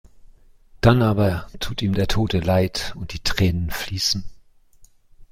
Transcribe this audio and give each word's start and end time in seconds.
Dann 0.81 1.03
aber 1.03 1.45
tut 1.59 1.83
ihm 1.83 1.93
der 1.93 2.07
Tote 2.07 2.39
leid 2.39 2.93
und 2.97 3.13
die 3.13 3.19
Tränen 3.19 3.69
fließen. 3.69 4.23